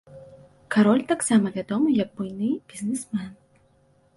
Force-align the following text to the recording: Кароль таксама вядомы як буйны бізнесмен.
Кароль 0.75 1.03
таксама 1.11 1.47
вядомы 1.57 1.89
як 1.99 2.09
буйны 2.17 2.49
бізнесмен. 2.73 3.29